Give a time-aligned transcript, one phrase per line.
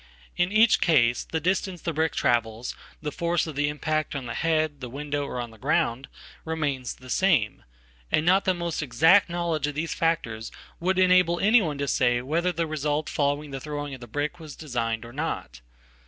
[0.35, 4.79] In each case the distance the bricktravels, the force of the impact on the head,
[4.81, 6.07] the window, or theground,
[6.43, 7.63] remains the same,
[8.11, 12.65] and not the most exact knowledge of thesefactors would enable anyone to say whether the
[12.65, 15.61] result following thethrowing of the brick was designed or not.